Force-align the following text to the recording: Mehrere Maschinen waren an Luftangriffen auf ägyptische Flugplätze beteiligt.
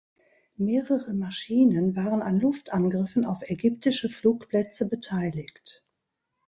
Mehrere 0.57 1.13
Maschinen 1.13 1.95
waren 1.95 2.23
an 2.23 2.39
Luftangriffen 2.39 3.23
auf 3.23 3.43
ägyptische 3.43 4.09
Flugplätze 4.09 4.89
beteiligt. 4.89 5.85